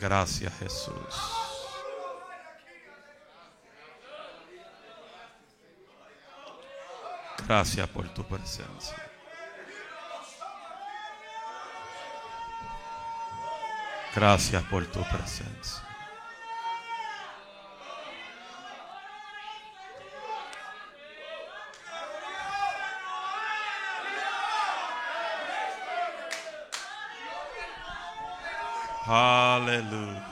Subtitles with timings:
[0.00, 0.94] Gracias Jesús.
[7.46, 8.96] Gracias por tu presencia.
[14.14, 15.82] Gracias por tu presencia.
[29.06, 29.39] Aleluya.
[29.66, 30.29] Gracias.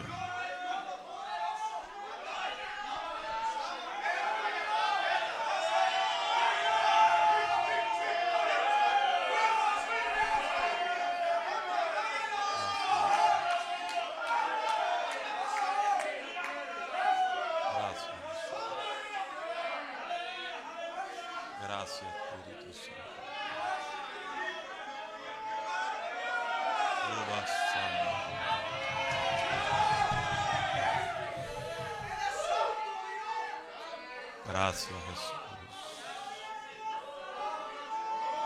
[34.79, 35.35] Gracias, Jesús.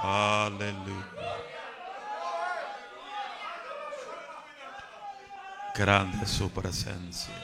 [0.00, 1.06] Aleluya.
[5.74, 7.34] Grande su presencia.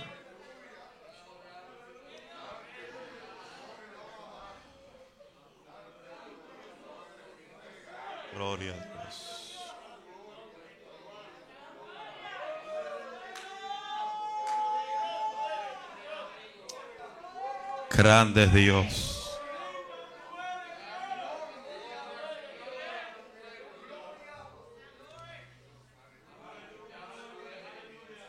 [17.99, 19.29] Grande Dios.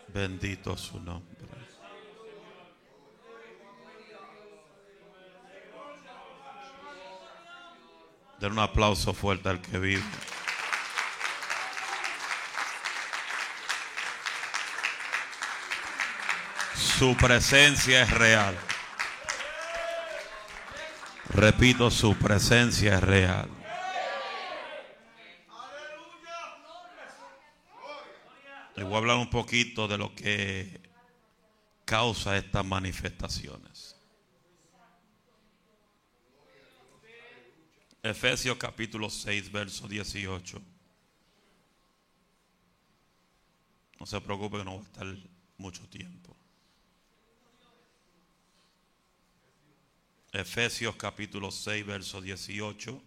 [0.07, 1.37] Bendito su nombre.
[8.39, 10.01] Den un aplauso fuerte al que vive.
[16.73, 18.57] Su presencia es real.
[21.39, 23.49] Repito, su presencia es real.
[28.75, 30.81] Le voy a hablar un poquito de lo que
[31.85, 33.95] causa estas manifestaciones.
[38.03, 40.61] Efesios capítulo 6, verso 18.
[43.97, 45.07] No se preocupe que no va a estar
[45.57, 46.38] mucho tiempo.
[50.31, 53.01] Efesios capítulo 6, verso 18.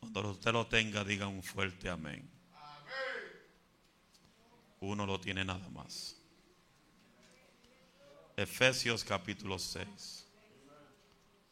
[0.00, 2.28] Cuando usted lo tenga, diga un fuerte amén.
[4.80, 6.20] Uno lo tiene nada más.
[8.36, 10.26] Efesios capítulo 6,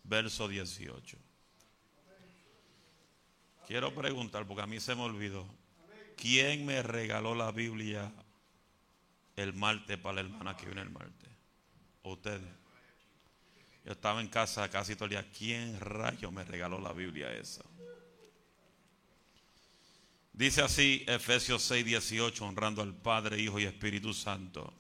[0.05, 1.17] verso 18.
[3.67, 5.47] Quiero preguntar, porque a mí se me olvidó,
[6.17, 8.13] ¿quién me regaló la Biblia
[9.37, 11.31] el martes para la hermana que viene el martes?
[12.03, 12.41] ¿O ustedes?
[13.85, 15.29] Yo estaba en casa casi todo el día.
[15.37, 17.65] ¿Quién rayo me regaló la Biblia esa?
[20.33, 24.73] Dice así Efesios 6, 18, honrando al Padre, Hijo y Espíritu Santo.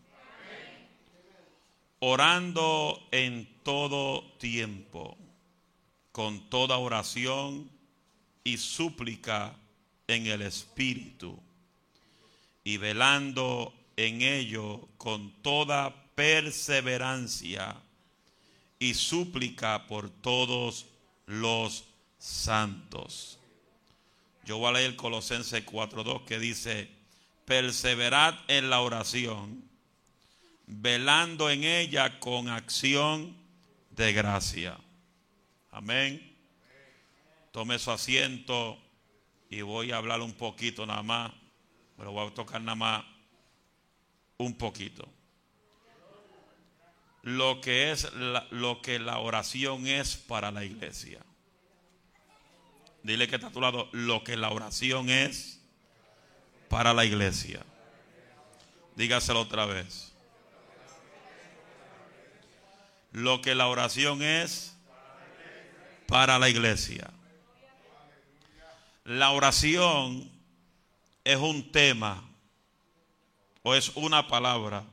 [1.98, 5.16] Orando en todo tiempo,
[6.10, 7.70] con toda oración
[8.42, 9.54] y súplica
[10.06, 11.40] en el Espíritu,
[12.64, 13.72] y velando
[14.06, 17.76] en ello con toda perseverancia
[18.78, 20.86] y súplica por todos
[21.26, 21.84] los
[22.18, 23.38] santos.
[24.44, 26.90] Yo voy a leer Colosenses 4.2 que dice,
[27.44, 29.62] perseverad en la oración,
[30.66, 33.36] velando en ella con acción
[33.90, 34.78] de gracia.
[35.70, 36.36] Amén.
[37.52, 38.78] Tome su asiento
[39.48, 41.32] y voy a hablar un poquito nada más,
[41.96, 43.12] pero voy a tocar nada más
[44.42, 45.08] un poquito.
[47.22, 51.20] Lo que es la, lo que la oración es para la iglesia.
[53.02, 55.61] Dile que está a tu lado lo que la oración es
[56.69, 57.64] para la iglesia.
[58.96, 60.12] Dígaselo otra vez.
[63.12, 64.76] Lo que la oración es
[66.06, 67.11] para la iglesia.
[69.05, 70.31] La oración
[71.25, 72.31] es un tema
[73.62, 74.85] o es una palabra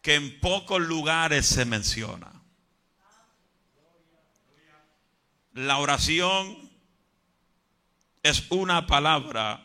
[0.00, 2.32] que en pocos lugares se menciona.
[5.54, 6.70] La oración
[8.22, 9.64] es una palabra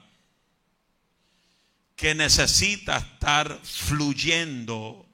[1.96, 5.08] que necesita estar fluyendo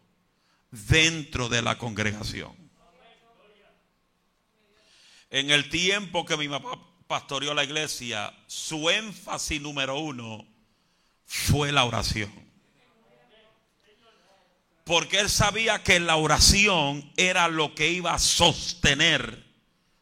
[0.72, 2.52] dentro de la congregación.
[5.30, 10.53] En el tiempo que mi papá, pastoreó la iglesia, su énfasis número uno
[11.26, 12.32] fue la oración.
[14.84, 19.46] Porque él sabía que la oración era lo que iba a sostener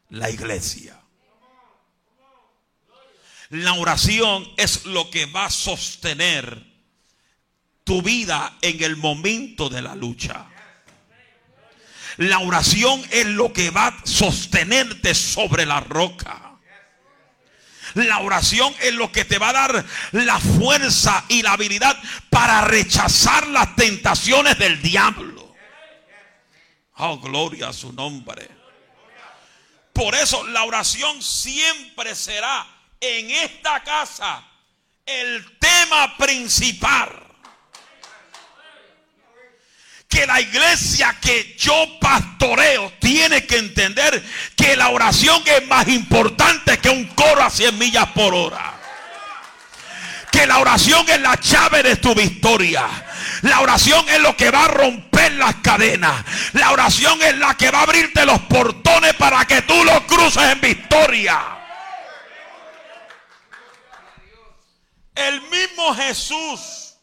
[0.08, 0.98] la iglesia.
[3.50, 6.66] La oración es lo que va a sostener
[7.84, 10.46] tu vida en el momento de la lucha.
[12.16, 16.41] La oración es lo que va a sostenerte sobre la roca.
[17.94, 21.96] La oración es lo que te va a dar la fuerza y la habilidad
[22.30, 25.54] para rechazar las tentaciones del diablo.
[26.96, 28.48] Oh, gloria a su nombre.
[29.92, 32.66] Por eso la oración siempre será
[33.00, 34.42] en esta casa
[35.04, 37.31] el tema principal
[40.12, 44.22] que la iglesia que yo pastoreo tiene que entender
[44.54, 48.74] que la oración es más importante que un coro a 100 millas por hora.
[50.30, 52.86] Que la oración es la llave de tu victoria.
[53.40, 56.22] La oración es lo que va a romper las cadenas.
[56.52, 60.42] La oración es la que va a abrirte los portones para que tú los cruces
[60.42, 61.40] en victoria.
[65.14, 66.98] El mismo Jesús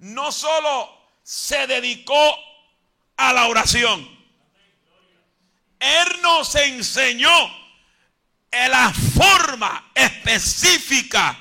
[0.00, 0.99] no solo
[1.30, 2.36] se dedicó
[3.16, 4.04] a la oración.
[5.78, 7.30] Él nos enseñó
[8.50, 11.38] en la forma específica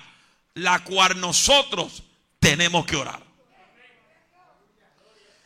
[0.53, 2.03] la cual nosotros
[2.39, 3.19] tenemos que orar.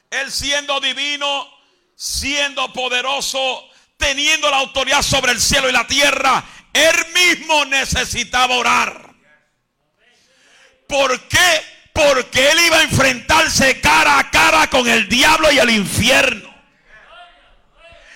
[0.09, 1.49] Él siendo divino,
[1.95, 6.43] siendo poderoso, teniendo la autoridad sobre el cielo y la tierra,
[6.73, 9.15] él mismo necesitaba orar.
[10.85, 11.72] ¿Por qué?
[11.93, 16.53] Porque él iba a enfrentarse cara a cara con el diablo y el infierno.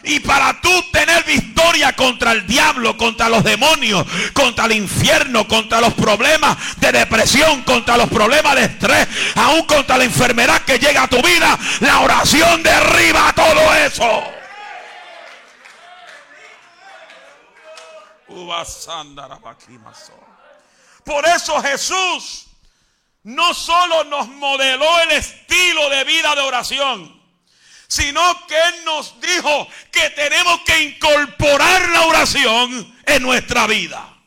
[0.03, 5.81] Y para tú tener victoria contra el diablo, contra los demonios, contra el infierno, contra
[5.81, 11.03] los problemas de depresión, contra los problemas de estrés, aún contra la enfermedad que llega
[11.03, 14.23] a tu vida, la oración derriba todo eso.
[21.03, 22.46] Por eso Jesús
[23.27, 27.21] no solo nos modeló el estilo de vida de oración,
[27.85, 34.17] sino que Él nos dijo que tenemos que incorporar la oración en nuestra vida.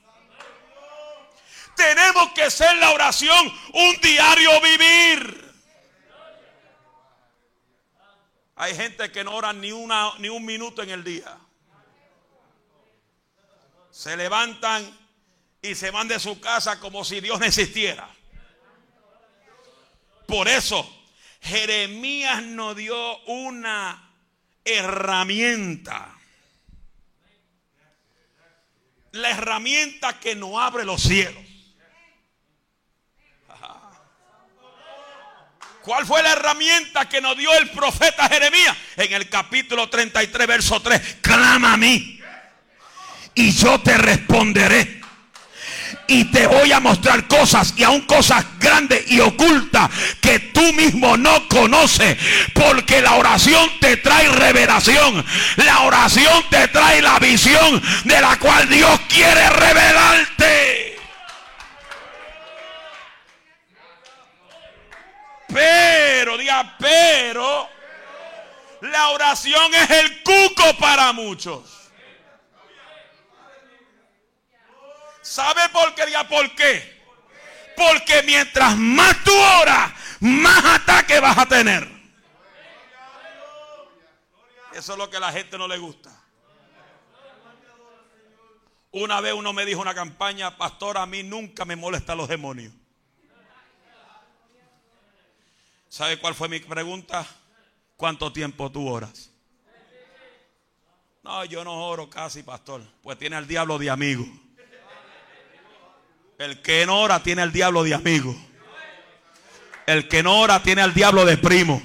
[1.74, 5.50] Tenemos que ser la oración un diario vivir.
[8.56, 11.38] Hay gente que no ora ni, una, ni un minuto en el día.
[13.90, 14.94] Se levantan
[15.62, 18.06] y se van de su casa como si Dios no existiera.
[20.30, 20.88] Por eso,
[21.42, 24.10] Jeremías nos dio una
[24.64, 26.14] herramienta.
[29.12, 31.42] La herramienta que nos abre los cielos.
[35.82, 38.76] ¿Cuál fue la herramienta que nos dio el profeta Jeremías?
[38.96, 41.16] En el capítulo 33, verso 3.
[41.22, 42.20] Clama a mí
[43.34, 44.99] y yo te responderé
[46.10, 49.88] y te voy a mostrar cosas y aún cosas grandes y ocultas
[50.20, 52.18] que tú mismo no conoces.
[52.52, 55.24] Porque la oración te trae revelación.
[55.56, 60.98] La oración te trae la visión de la cual Dios quiere revelarte.
[65.54, 67.68] Pero, diga, pero,
[68.80, 71.79] la oración es el cuco para muchos.
[75.30, 76.06] ¿Sabe por qué?
[76.06, 77.00] Diga por qué.
[77.76, 79.30] Porque mientras más tú
[79.62, 81.88] oras, más ataque vas a tener.
[84.74, 86.10] Eso es lo que a la gente no le gusta.
[88.90, 92.72] Una vez uno me dijo una campaña, pastor, a mí nunca me molestan los demonios.
[95.88, 97.24] ¿Sabe cuál fue mi pregunta?
[97.96, 99.30] ¿Cuánto tiempo tú oras?
[101.22, 102.82] No, yo no oro casi, pastor.
[103.00, 104.26] Pues tiene al diablo de amigo.
[106.40, 108.34] El que no ora tiene al diablo de amigo.
[109.84, 111.82] El que no ora tiene al diablo de primo.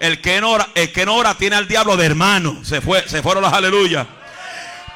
[0.00, 2.64] El que no ora, el que no ora tiene al diablo de hermano.
[2.64, 4.06] Se, fue, se fueron los aleluya.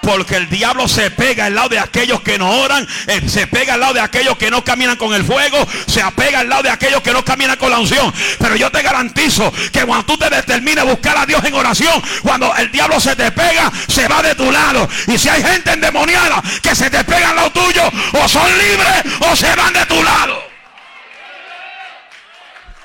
[0.03, 3.75] Porque el diablo se pega al lado de aquellos que no oran, eh, se pega
[3.75, 6.71] al lado de aquellos que no caminan con el fuego, se apega al lado de
[6.71, 8.13] aquellos que no caminan con la unción.
[8.39, 12.55] Pero yo te garantizo que cuando tú te determines buscar a Dios en oración, cuando
[12.57, 14.89] el diablo se te pega, se va de tu lado.
[15.07, 19.05] Y si hay gente endemoniada que se te pega al lado tuyo, o son libres
[19.21, 20.51] o se van de tu lado.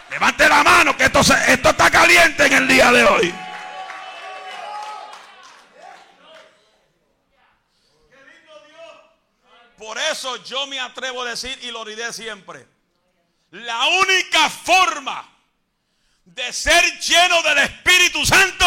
[0.10, 3.45] Levante la mano que esto está caliente en el día de hoy.
[9.86, 12.66] Por eso yo me atrevo a decir y lo diré siempre.
[13.52, 15.32] La única forma
[16.24, 18.66] de ser lleno del Espíritu Santo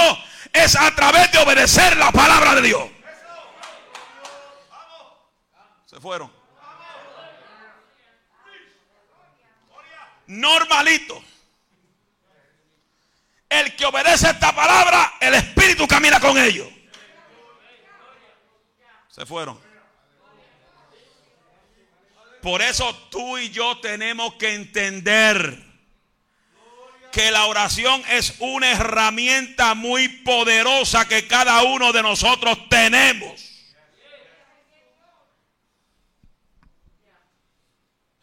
[0.53, 2.89] es a través de obedecer la palabra de Dios.
[5.87, 6.33] Se fueron.
[10.29, 11.21] Normalito.
[13.49, 16.69] El que obedece esta palabra, el Espíritu camina con ellos.
[19.09, 19.68] Se fueron.
[22.43, 25.69] Por eso tú y yo tenemos que entender
[27.11, 33.49] que la oración es una herramienta muy poderosa que cada uno de nosotros tenemos.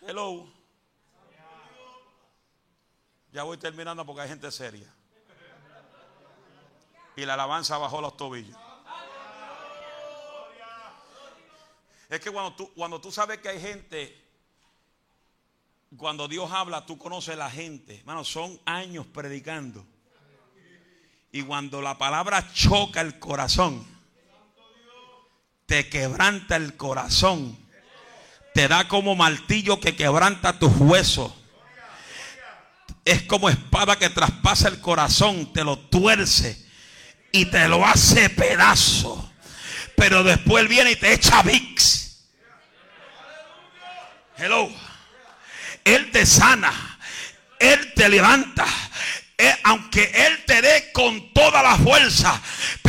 [0.08, 0.48] Hello.
[3.32, 4.88] Ya voy terminando porque hay gente seria.
[7.18, 8.56] Y la alabanza bajó los tobillos.
[12.10, 14.26] Es que cuando tú, cuando tú sabes que hay gente,
[15.98, 18.00] cuando Dios habla, tú conoces a la gente.
[18.00, 19.86] Hermano, son años predicando.
[21.32, 23.86] Y cuando la palabra choca el corazón,
[25.66, 27.58] te quebranta el corazón,
[28.54, 31.34] te da como martillo que quebranta tus huesos.
[33.04, 36.66] Es como espada que traspasa el corazón, te lo tuerce
[37.32, 39.32] y te lo hace pedazo.
[39.98, 41.95] Pero después viene y te echa VIX.
[44.38, 44.70] Hello.
[45.84, 46.74] Él te sana.
[47.60, 48.66] Él te levanta.
[49.38, 52.42] Eh, aunque Él te dé con toda la fuerza,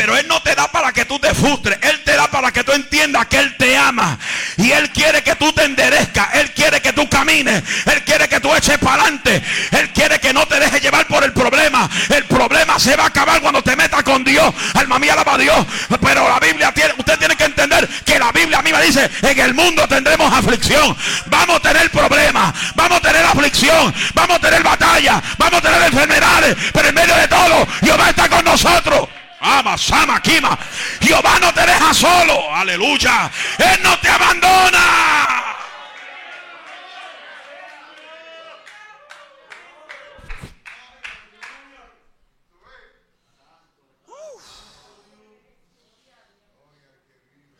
[0.06, 2.62] pero Él no te da para que tú te frustres, Él te da para que
[2.62, 4.16] tú entiendas que Él te ama.
[4.56, 8.38] Y Él quiere que tú te enderezcas, Él quiere que tú camines, Él quiere que
[8.38, 11.90] tú eches para adelante, Él quiere que no te dejes llevar por el problema.
[12.08, 14.54] El problema se va a acabar cuando te metas con Dios.
[14.74, 15.66] Alma mía, alaba a Dios.
[16.00, 19.10] Pero la Biblia tiene, usted tiene que entender que la Biblia a mí me dice:
[19.22, 20.96] en el mundo tendremos aflicción,
[21.26, 25.82] vamos a tener problemas, vamos a tener aflicción, vamos a tener batalla, vamos a tener
[25.82, 29.08] enfermedad pero en medio de todo, Jehová está con nosotros.
[29.40, 30.58] Ama, Sama, Kima.
[31.00, 32.54] Jehová no te deja solo.
[32.54, 33.30] Aleluya.
[33.58, 35.16] Él no te abandona.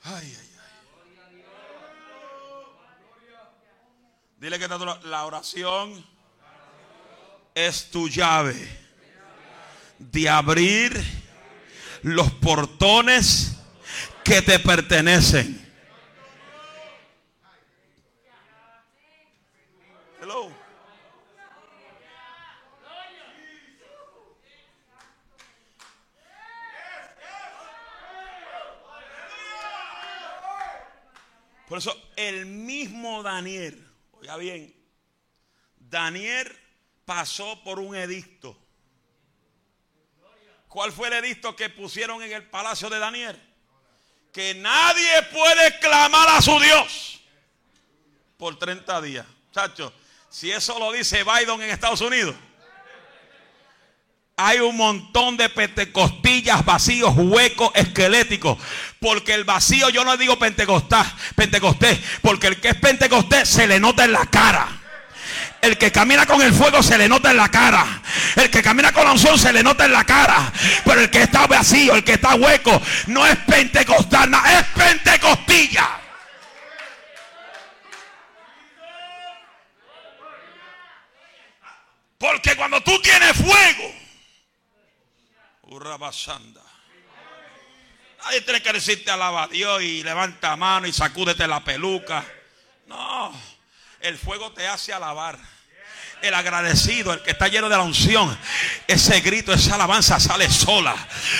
[0.09, 1.45] Ay, ay, ay.
[4.39, 6.07] Dile que la oración
[7.55, 8.55] es tu llave
[9.99, 11.16] de abrir
[12.07, 13.57] los portones
[14.23, 15.67] que te pertenecen.
[31.69, 34.73] Por eso el mismo Daniel, oiga bien,
[35.77, 36.57] Daniel
[37.05, 38.57] pasó por un edicto.
[40.77, 43.35] ¿Cuál fue el edicto que pusieron en el palacio de Daniel?
[44.31, 47.19] Que nadie puede clamar a su Dios
[48.37, 49.25] por 30 días.
[49.51, 49.91] Chacho,
[50.29, 52.37] si eso lo dice Biden en Estados Unidos,
[54.37, 58.59] hay un montón de pentecostillas vacíos, huecos, esqueléticos.
[59.01, 63.81] Porque el vacío, yo no digo pentecostés, pentecostés, porque el que es pentecostés se le
[63.81, 64.76] nota en la cara.
[65.67, 67.85] El que camina con el fuego se le nota en la cara.
[68.37, 70.53] El que camina con la unción se le nota en la cara.
[70.85, 76.01] Pero el que está vacío, el que está hueco, no es pentecostal, es pentecostilla.
[82.17, 83.93] Porque cuando tú tienes fuego,
[85.99, 86.63] basanda.
[88.23, 92.25] Nadie tiene que decirte alaba Dios y levanta mano y sacúdete la peluca.
[92.87, 93.33] No
[94.01, 95.39] el fuego te hace alabar.
[96.23, 98.37] El agradecido, el que está lleno de la unción,
[98.89, 100.95] ese grito, esa alabanza sale sola.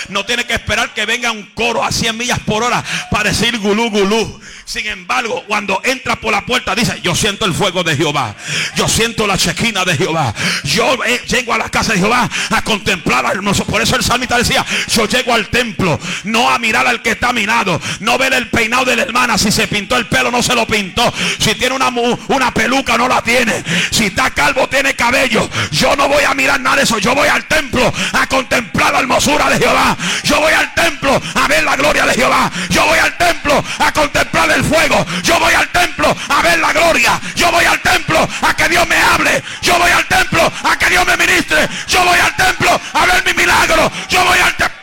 [0.09, 3.57] No tiene que esperar que venga un coro a 100 millas por hora para decir
[3.57, 4.39] gulú, gulú.
[4.65, 8.35] Sin embargo, cuando entra por la puerta, dice: Yo siento el fuego de Jehová.
[8.75, 10.33] Yo siento la chequina de Jehová.
[10.63, 13.65] Yo eh, llego a la casa de Jehová a contemplar al hermoso.
[13.65, 17.33] Por eso el salmista decía: Yo llego al templo, no a mirar al que está
[17.33, 19.37] mirado, no ver el peinado de la hermana.
[19.37, 21.13] Si se pintó el pelo, no se lo pintó.
[21.39, 21.87] Si tiene una,
[22.27, 23.63] una peluca, no la tiene.
[23.91, 25.49] Si está calvo, tiene cabello.
[25.71, 26.97] Yo no voy a mirar nada de eso.
[26.99, 29.95] Yo voy al templo a contemplar la hermosura de Jehová.
[30.23, 32.51] Yo voy al templo a ver la gloria de Jehová.
[32.69, 35.05] Yo voy al templo a contemplar el fuego.
[35.23, 37.19] Yo voy al templo a ver la gloria.
[37.35, 39.43] Yo voy al templo a que Dios me hable.
[39.61, 41.67] Yo voy al templo a que Dios me ministre.
[41.87, 43.91] Yo voy al templo a ver mi milagro.
[44.09, 44.77] Yo voy al templo.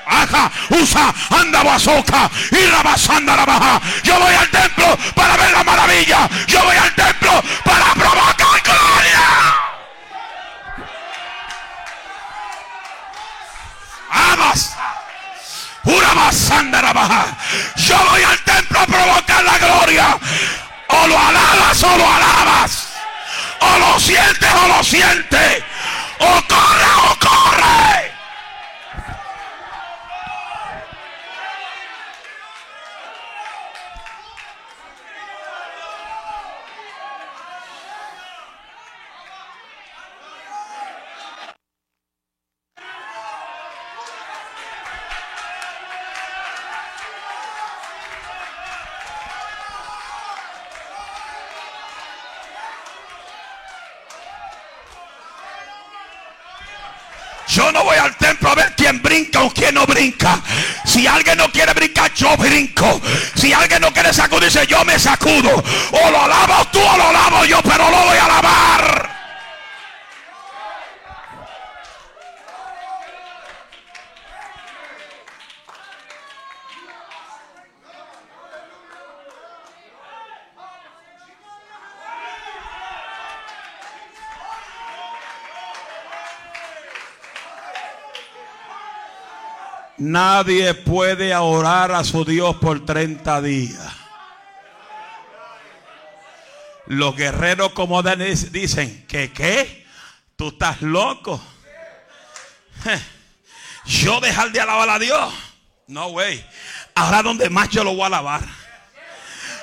[0.70, 3.80] Usa, anda basoca y la basanda la baja.
[4.02, 6.28] Yo voy al templo para ver la maravilla.
[6.46, 9.54] Yo voy al templo para provocar gloria.
[14.34, 14.74] Amas.
[15.84, 17.26] Una masanda baja.
[17.76, 20.18] Yo voy al templo a provocar la gloria.
[20.88, 22.88] O lo alabas o lo alabas.
[23.60, 25.62] O lo sientes o lo sientes.
[26.18, 27.93] O corre o corre.
[57.54, 60.42] Yo no voy al templo a ver quién brinca o quién no brinca.
[60.84, 63.00] Si alguien no quiere brincar, yo brinco.
[63.36, 65.62] Si alguien no quiere sacudirse, yo me sacudo.
[65.92, 69.03] O lo alabo tú o lo alabo yo, pero lo voy a alabar.
[89.96, 93.92] Nadie puede orar a su Dios por 30 días.
[96.86, 99.86] Los guerreros como Denis dicen que qué,
[100.36, 101.42] tú estás loco.
[103.86, 105.32] Yo dejar de alabar a Dios.
[105.86, 106.44] No, güey.
[106.94, 108.40] Ahora donde más yo lo voy a alabar.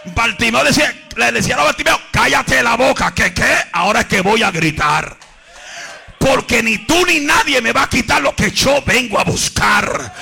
[0.06, 4.44] Bartimeo decía, le decía a Bartimeo, cállate la boca, que qué, ahora es que voy
[4.44, 5.18] a gritar.
[6.22, 10.14] Porque ni tú ni nadie me va a quitar lo que yo vengo a buscar.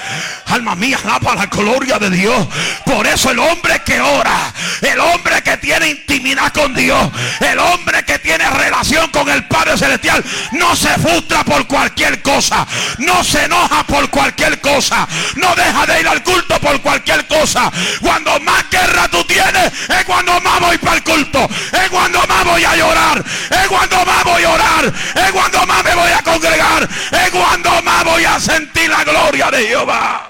[0.46, 2.48] Alma mía, alaba la gloria de Dios.
[2.86, 7.10] Por eso el hombre que ora, el hombre que tiene intimidad con Dios,
[7.42, 12.66] el hombre que tiene relación con el Padre Celestial, no se frustra por cualquier cosa.
[13.00, 15.06] No se enoja por cualquier cosa.
[15.36, 17.72] No deja de ir al culto por cualquier cosa.
[18.02, 21.50] Cuando más guerra tú tienes, es cuando más voy para el culto.
[21.74, 23.24] Es cuando más voy a llorar.
[23.50, 24.94] Es cuando más voy a orar.
[25.16, 25.84] Es cuando más
[28.04, 30.29] voy a sentir la gloria de Jehová.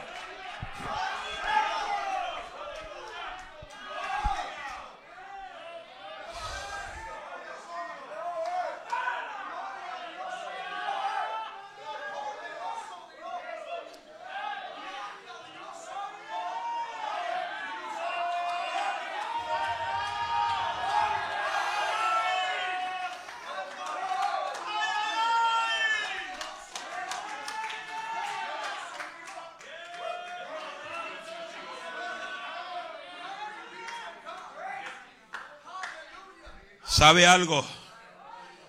[37.00, 37.66] ¿Sabe algo?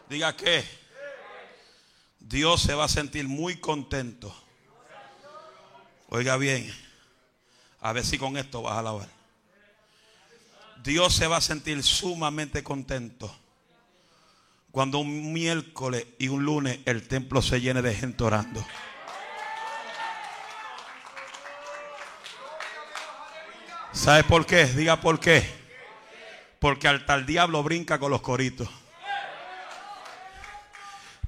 [0.08, 0.64] Diga que
[2.20, 4.32] Dios se va a sentir muy contento.
[6.10, 6.72] Oiga bien,
[7.80, 9.08] a ver si con esto vas a alabar.
[10.84, 13.36] Dios se va a sentir sumamente contento
[14.70, 18.64] cuando un miércoles y un lunes el templo se llene de gente orando.
[23.92, 24.66] ¿Sabe por qué?
[24.66, 25.59] Diga por qué.
[26.60, 28.68] Porque hasta el diablo brinca con los coritos.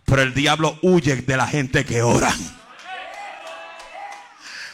[0.04, 2.32] Pero el diablo huye de la gente que ora.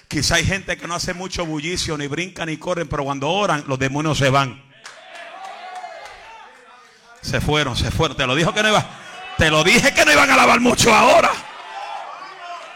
[0.09, 3.63] Quizá hay gente que no hace mucho bullicio, ni brincan ni corren, pero cuando oran,
[3.69, 4.61] los demonios se van.
[7.21, 8.17] Se fueron, se fueron.
[8.17, 8.85] Te lo dijo que no iba.
[9.37, 11.31] Te lo dije que no iban a alabar mucho ahora.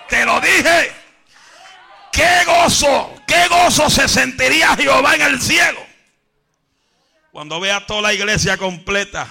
[0.09, 0.92] Te lo dije.
[2.12, 5.91] Qué gozo, qué gozo se sentiría Jehová en el cielo.
[7.33, 9.27] Cuando vea toda la iglesia completa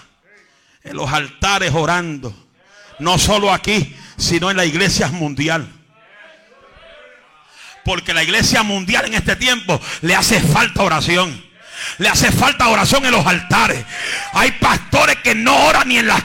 [0.84, 2.34] en los altares orando.
[2.98, 5.68] No solo aquí, sino en la iglesia mundial.
[7.86, 11.46] Porque la iglesia mundial en este tiempo le hace falta oración.
[12.00, 13.86] Le hace falta oración en los altares.
[14.34, 16.24] Hay pastores que no oran ni en las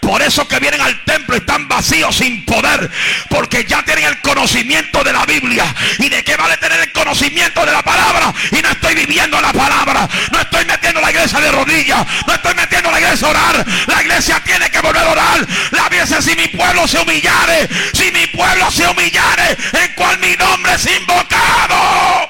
[0.00, 2.90] Por eso que vienen al templo están vacíos sin poder.
[3.28, 5.64] Porque ya tienen el conocimiento de la Biblia.
[5.98, 8.32] ¿Y de qué vale tener el conocimiento de la palabra?
[8.52, 10.08] Y no estoy viviendo la palabra.
[10.32, 12.06] No estoy metiendo la iglesia de rodillas.
[12.26, 13.66] No estoy metiendo la iglesia a orar.
[13.86, 15.46] La iglesia tiene que volver a orar.
[15.70, 17.68] La iglesia si mi pueblo se humillare.
[17.92, 19.56] Si mi pueblo se humillare.
[19.72, 22.25] En cual mi nombre es invocado.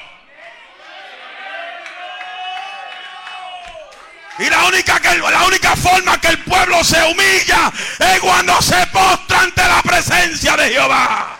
[4.39, 8.85] Y la única, que, la única forma que el pueblo se humilla es cuando se
[8.87, 11.39] postra ante la presencia de Jehová.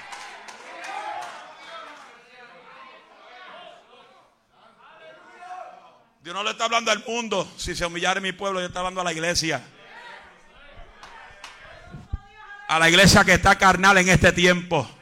[6.23, 7.49] Dios no le está hablando al mundo.
[7.55, 9.63] Si se humillara mi pueblo, Dios está hablando a la iglesia.
[12.67, 14.96] A la iglesia que está carnal en este tiempo.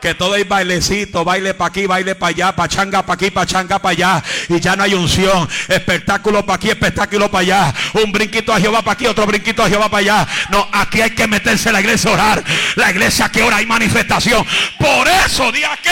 [0.00, 3.92] Que todo es bailecito, baile para aquí, baile para allá, pachanga para aquí, pachanga para
[3.92, 4.24] allá.
[4.48, 5.48] Y ya no hay unción.
[5.68, 7.74] Espectáculo para aquí, espectáculo para allá.
[7.94, 10.28] Un brinquito a Jehová para aquí, otro brinquito a Jehová para allá.
[10.50, 12.44] No, aquí hay que meterse en la iglesia a orar.
[12.76, 14.46] La iglesia que ora hay manifestación.
[14.78, 15.90] Por eso, día que.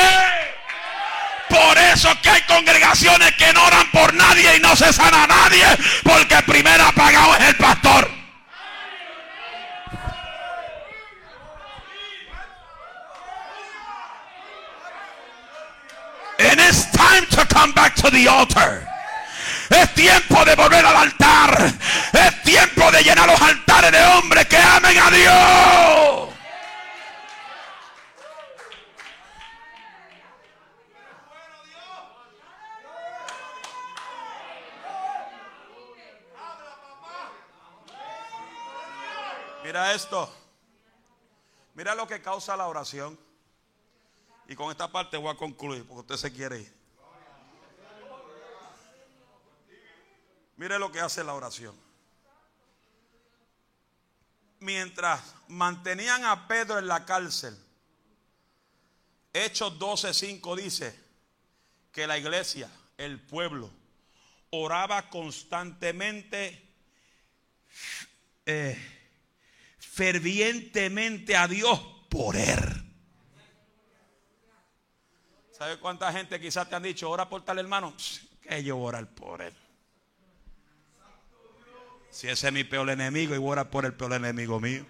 [1.49, 5.64] Por eso que hay congregaciones que no oran por nadie y no se sana nadie.
[6.03, 8.24] Porque el primer apagado es el pastor.
[16.38, 18.87] And it's time to come back to the altar.
[19.70, 21.73] Es tiempo de volver al altar.
[22.12, 26.35] Es tiempo de llenar los altares de hombres que amen a Dios.
[39.64, 40.31] Mira esto.
[41.75, 43.18] Mira lo que causa la oración.
[44.49, 46.85] Y con esta parte voy a concluir porque usted se quiere ir.
[50.57, 51.75] Mire lo que hace la oración.
[54.61, 57.59] Mientras mantenían a Pedro en la cárcel,
[59.33, 60.99] Hechos 12:5 dice
[61.91, 63.71] que la iglesia, el pueblo,
[64.51, 66.63] oraba constantemente,
[68.47, 68.79] eh,
[69.79, 72.84] fervientemente a Dios por él.
[75.57, 77.95] ¿Sabe cuánta gente quizás te han dicho, ora por tal hermano?
[78.43, 79.55] Que yo orar por él.
[82.11, 84.85] Si ese es mi peor enemigo y voy a orar por el peor enemigo mío.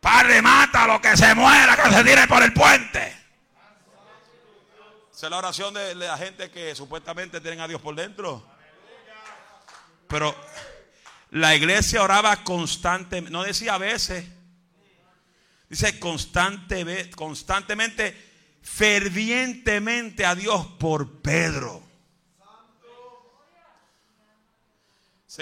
[0.00, 3.14] Padre, mata a lo que se muera, que se tire por el puente.
[5.12, 8.42] Esa es la oración de la gente que supuestamente tienen a Dios por dentro.
[10.08, 10.34] Pero
[11.32, 14.39] la iglesia oraba constantemente, no decía a veces.
[15.70, 18.14] Dice constante, constantemente,
[18.60, 21.90] fervientemente a Dios por Pedro.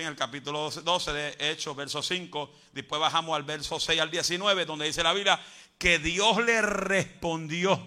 [0.01, 2.53] en el capítulo 12 de Hechos, verso 5.
[2.73, 5.41] Después bajamos al verso 6 al 19, donde dice la Biblia
[5.77, 7.87] que Dios le respondió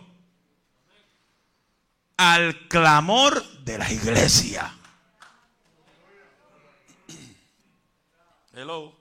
[2.17, 4.75] al clamor de la iglesia.
[8.54, 9.01] Hello.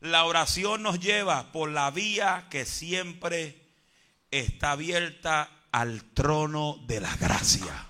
[0.00, 3.62] La oración nos lleva por la vía que siempre
[4.30, 7.86] está abierta al trono de la gracia.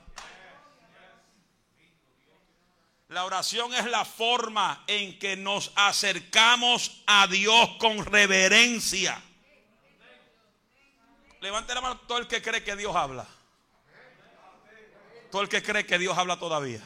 [3.09, 9.21] La oración es la forma en que nos acercamos a Dios con reverencia.
[11.40, 13.27] Levante la mano todo el que cree que Dios habla.
[15.31, 16.83] Todo el que cree que Dios habla todavía.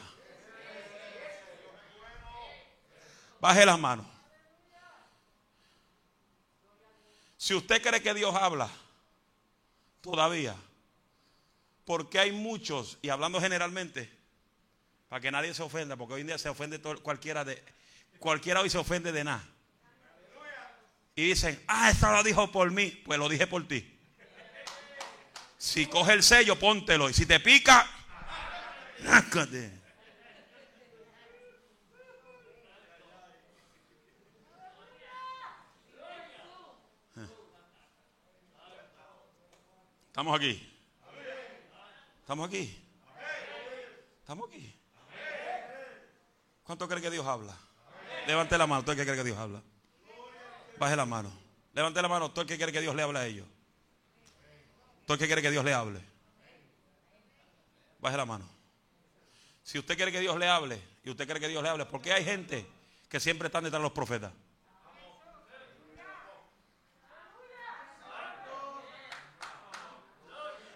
[3.39, 4.05] Baje las manos.
[7.41, 8.69] Si usted cree que Dios habla,
[9.99, 10.55] todavía,
[11.85, 14.11] porque hay muchos, y hablando generalmente,
[15.09, 17.59] para que nadie se ofenda, porque hoy en día se ofende cualquiera de
[18.19, 19.43] cualquiera hoy se ofende de nada.
[21.15, 23.01] Y dicen, ah, esto lo dijo por mí.
[23.03, 23.91] Pues lo dije por ti.
[25.57, 27.09] Si coge el sello, póntelo.
[27.09, 27.89] Y si te pica,
[40.11, 40.69] Estamos aquí.
[42.19, 42.85] Estamos aquí.
[44.19, 44.75] Estamos aquí.
[46.63, 47.57] ¿Cuánto cree que Dios habla?
[48.27, 49.61] Levante la mano, todo el que cree que Dios habla.
[50.77, 51.31] Baje la mano.
[51.71, 53.47] Levante la mano, todo el que quiere que Dios le hable a ellos.
[55.05, 56.01] Todo el que quiere que Dios le hable.
[57.99, 58.49] Baje la mano.
[59.63, 62.01] Si usted quiere que Dios le hable y usted quiere que Dios le hable, ¿por
[62.01, 62.67] qué hay gente
[63.07, 64.33] que siempre están detrás de los profetas?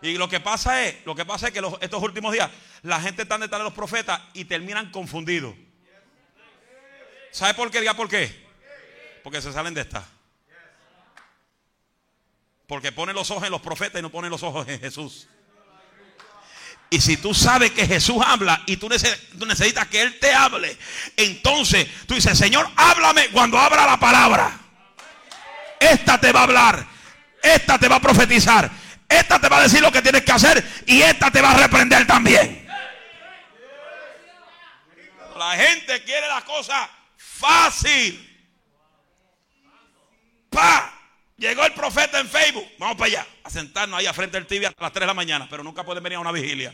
[0.09, 2.49] Y lo que pasa es, lo que pasa es que estos últimos días
[2.83, 5.55] la gente está detrás de los profetas y terminan confundidos.
[7.31, 7.79] ¿Sabe por qué?
[7.79, 8.45] Diga por qué.
[9.23, 10.05] Porque se salen de esta.
[12.67, 15.27] Porque ponen los ojos en los profetas y no ponen los ojos en Jesús.
[16.89, 20.77] Y si tú sabes que Jesús habla y tú, necesitas que Él te hable,
[21.17, 24.59] entonces tú dices, Señor, háblame cuando abra la palabra.
[25.79, 26.87] Esta te va a hablar.
[27.41, 28.71] Esta te va a profetizar.
[29.07, 31.57] Esta te va a decir lo que tienes que hacer y esta te va a
[31.57, 32.67] reprender también.
[35.37, 38.21] La gente quiere la cosa fácil.
[40.49, 40.91] Pa.
[41.37, 42.65] Llegó el profeta en Facebook.
[42.79, 45.13] Vamos para allá, a sentarnos ahí a frente del TV hasta las 3 de la
[45.13, 46.73] mañana, pero nunca pueden venir a una vigilia.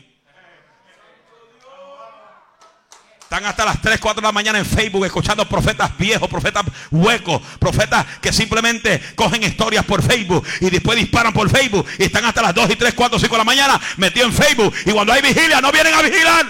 [3.32, 7.40] Están hasta las 3, 4 de la mañana en Facebook escuchando profetas viejos, profetas huecos,
[7.58, 11.88] profetas que simplemente cogen historias por Facebook y después disparan por Facebook.
[11.98, 14.74] Y están hasta las 2 y 3, 4, 5 de la mañana metidos en Facebook.
[14.84, 16.44] Y cuando hay vigilia no vienen a vigilar.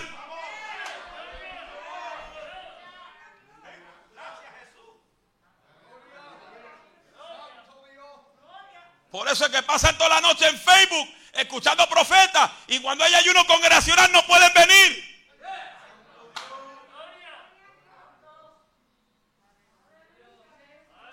[9.13, 12.51] Por eso es que pasan toda la noche en Facebook escuchando profetas.
[12.67, 15.13] Y cuando hay ayuno congregacional no pueden venir.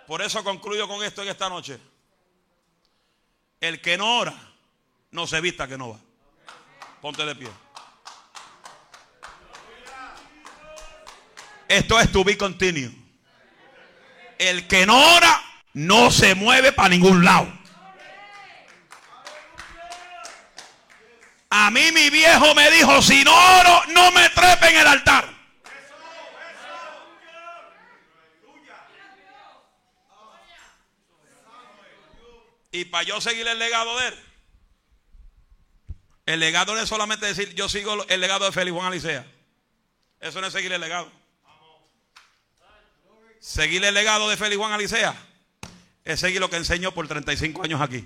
[0.09, 1.79] Por eso concluyo con esto en esta noche.
[3.61, 4.33] El que no ora,
[5.11, 5.99] no se vista que no va.
[6.99, 7.47] Ponte de pie.
[11.67, 12.91] Esto es to be continuo.
[14.39, 15.43] El que no ora,
[15.73, 17.47] no se mueve para ningún lado.
[21.51, 25.28] A mí mi viejo me dijo, si no oro, no me trepe en el altar.
[32.71, 34.19] Y para yo seguir el legado de él.
[36.25, 39.25] El legado no es solamente decir, yo sigo el legado de Félix Juan Alicea.
[40.19, 41.11] Eso no es seguir el legado.
[43.39, 45.15] Seguir el legado de Félix Juan Alicea
[46.03, 48.05] es seguir lo que enseñó por 35 años aquí.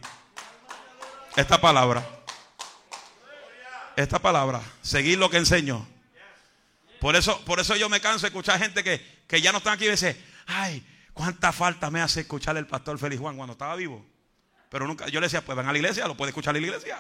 [1.35, 2.07] Esta palabra.
[3.97, 4.61] Esta palabra.
[4.81, 5.85] Seguir lo que enseñó.
[7.01, 9.73] Por eso, por eso yo me canso de escuchar gente que, que ya no están
[9.73, 13.75] aquí y dice, ay, cuánta falta me hace escuchar el pastor Félix Juan cuando estaba
[13.75, 14.12] vivo.
[14.73, 16.99] Pero nunca, yo le decía, pues van a la iglesia, lo puede escuchar la iglesia.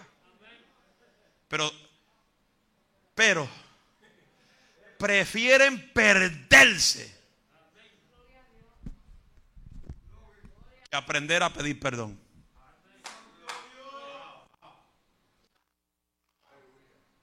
[1.47, 1.71] Pero,
[3.15, 3.49] pero,
[4.99, 7.11] prefieren perderse
[10.87, 12.19] que aprender a pedir perdón.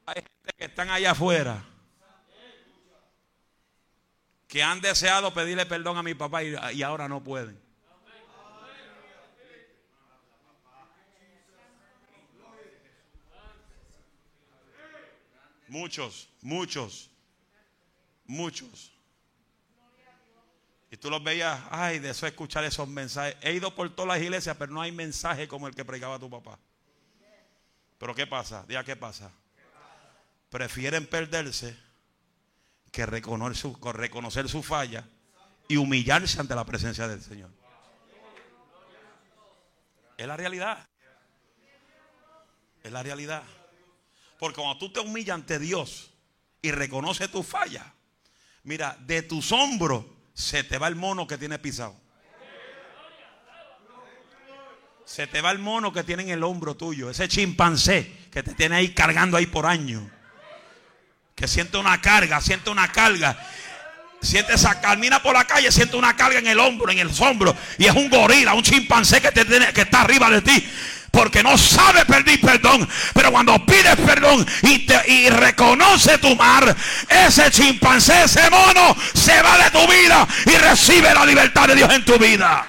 [0.07, 1.65] Hay gente que están allá afuera
[4.49, 7.70] que han deseado pedirle perdón a mi papá y, y ahora no pueden.
[15.71, 17.09] Muchos, muchos,
[18.27, 18.93] muchos.
[20.91, 23.37] Y tú los veías, ay, de eso escuchar esos mensajes.
[23.41, 26.29] He ido por todas las iglesias, pero no hay mensaje como el que predicaba tu
[26.29, 26.59] papá.
[27.99, 28.65] Pero ¿qué pasa?
[28.67, 29.31] Diga, ¿qué pasa?
[30.49, 31.79] Prefieren perderse
[32.91, 35.09] que reconocer su, reconocer su falla
[35.69, 37.51] y humillarse ante la presencia del Señor.
[40.17, 40.85] Es la realidad.
[42.83, 43.45] Es la realidad.
[44.41, 46.11] Porque cuando tú te humillas ante Dios
[46.63, 47.93] y reconoces tu falla,
[48.65, 51.95] mira, de tus hombros se te va el mono que tiene pisado.
[55.05, 58.55] Se te va el mono que tiene en el hombro tuyo, ese chimpancé que te
[58.55, 60.05] tiene ahí cargando ahí por años.
[61.35, 63.39] Que siente una carga, siente una carga.
[64.23, 67.55] Siente esa camina por la calle, siente una carga en el hombro, en el hombro.
[67.79, 70.67] Y es un gorila, un chimpancé que, te tiene, que está arriba de ti
[71.11, 72.89] porque no sabe pedir perdón.
[73.15, 76.75] Pero cuando pides perdón y, te, y reconoce tu mar,
[77.09, 81.93] ese chimpancé, ese mono, se va de tu vida y recibe la libertad de Dios
[81.93, 82.67] en tu vida.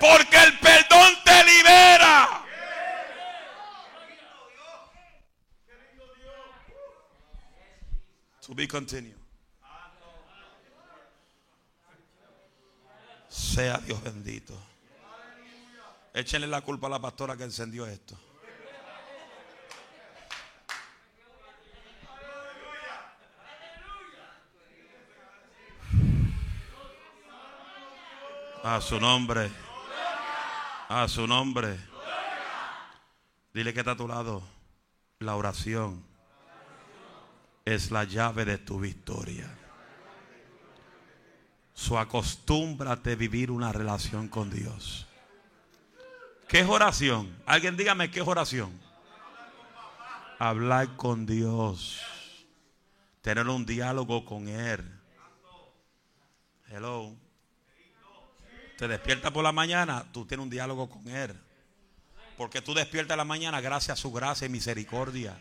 [0.00, 2.42] Porque el perdón te libera.
[8.46, 9.16] To be continued.
[13.28, 14.65] Sea Dios bendito.
[16.16, 18.18] Échenle la culpa a la pastora que encendió esto.
[28.62, 29.50] A su nombre.
[30.88, 31.78] A su nombre.
[33.52, 34.42] Dile que está a tu lado.
[35.18, 36.02] La oración
[37.66, 39.54] es la llave de tu victoria.
[41.74, 45.06] Su acostúmbrate a vivir una relación con Dios.
[46.48, 47.36] ¿Qué es oración?
[47.44, 48.78] Alguien dígame qué es oración.
[50.38, 52.00] Hablar con Dios.
[53.20, 54.84] Tener un diálogo con Él.
[56.68, 57.16] Hello.
[58.78, 61.34] Te despiertas por la mañana, tú tienes un diálogo con Él.
[62.36, 65.40] Porque tú despiertas la mañana gracias a su gracia y misericordia.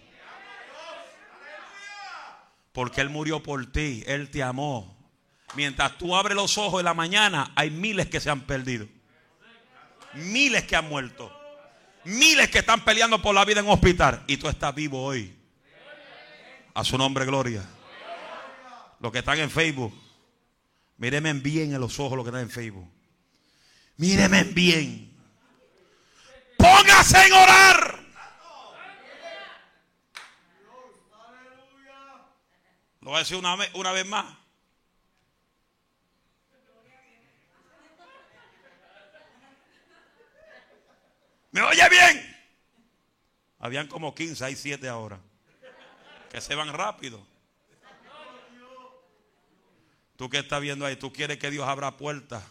[2.72, 4.96] Porque Él murió por ti, Él te amó.
[5.56, 8.88] Mientras tú abres los ojos en la mañana, hay miles que se han perdido.
[10.16, 11.32] Miles que han muerto.
[12.04, 14.24] Miles que están peleando por la vida en hospital.
[14.28, 15.36] Y tú estás vivo hoy.
[16.74, 17.64] A su nombre, gloria.
[19.00, 19.94] Los que están en Facebook.
[20.98, 22.90] Mírenme bien en los ojos los que están en Facebook.
[23.98, 25.12] Míreme bien.
[26.58, 28.00] Póngase en orar.
[33.02, 34.26] Lo voy a decir una vez, una vez más.
[41.56, 42.36] ¿Me oye bien?
[43.60, 45.22] Habían como 15, hay 7 ahora.
[46.30, 47.26] Que se van rápido.
[50.18, 52.44] Tú que estás viendo ahí, tú quieres que Dios abra puertas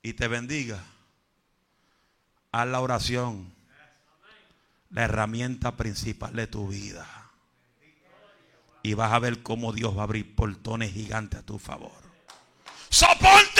[0.00, 0.80] y te bendiga.
[2.52, 3.52] Haz la oración.
[4.90, 7.32] La herramienta principal de tu vida.
[8.84, 12.00] Y vas a ver cómo Dios va a abrir portones gigantes a tu favor.
[12.90, 13.56] Soporte